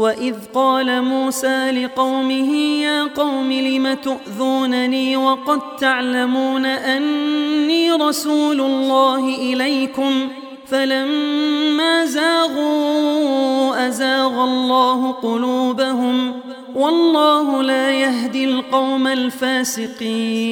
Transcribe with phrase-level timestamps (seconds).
[0.00, 10.28] وإذ قال موسى لقومه يا قوم لم تؤذونني وقد تعلمون أني رسول الله إليكم
[10.66, 16.32] فلما زاغوا أزاغ الله قلوبهم
[16.74, 20.50] والله لا يهدي القوم الفاسقين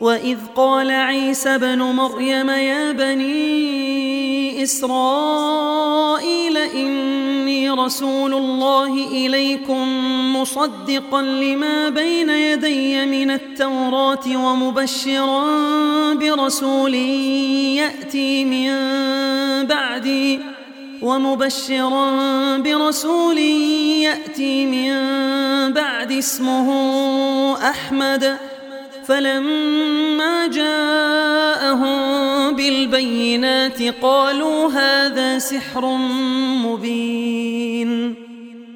[0.00, 7.23] وإذ قال عيسى بن مريم يا بني إسرائيل إني
[7.74, 9.86] رسول الله إليكم
[10.36, 15.44] مصدقا لما بين يدي من التوراة ومبشرا
[16.14, 16.94] برسول
[17.74, 18.70] يأتي من
[19.66, 20.40] بعدي
[21.02, 22.10] ومبشرا
[22.58, 24.92] برسول يأتي من
[25.72, 26.68] بعد اسمه
[27.70, 28.36] أحمد
[29.06, 31.94] فلما جاءهم
[32.56, 35.86] بالبينات قالوا هذا سحر
[36.64, 37.23] مبين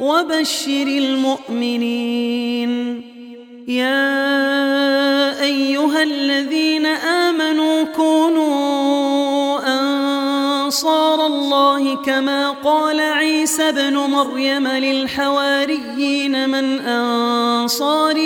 [0.00, 2.70] وبشر المؤمنين.
[3.68, 9.60] يا أيها الذين آمنوا كونوا
[10.64, 18.20] أنصار الله كما قال عيسى بن مريم للحواريين من أنصاري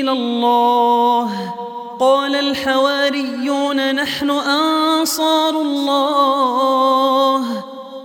[0.00, 1.54] إلى الله.
[2.00, 7.40] قال الحواريون نحن أنصار الله.